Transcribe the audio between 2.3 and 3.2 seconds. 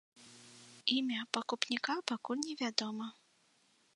не вядома.